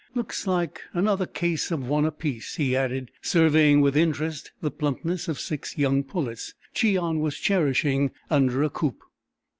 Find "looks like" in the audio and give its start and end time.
0.15-0.81